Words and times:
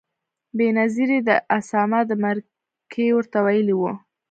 بېنظیرې 0.57 1.19
د 1.27 1.29
اسامه 1.57 1.99
د 2.09 2.11
مرکې 2.23 3.05
ورته 3.17 3.37
ویلي 3.45 3.75
و. 3.79 3.83